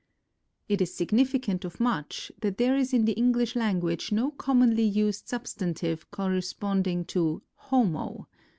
It 0.67 0.81
is 0.81 0.95
significant 0.95 1.63
of 1.63 1.79
much 1.79 2.31
that 2.41 2.57
there 2.57 2.75
is 2.75 2.91
in 2.91 3.05
the 3.05 3.11
English 3.11 3.55
language 3.55 4.11
no 4.11 4.31
commonly 4.31 4.81
used 4.81 5.27
substantive 5.29 6.09
corresponding 6.09 7.05
to 7.05 7.43
"homo." 7.53 8.27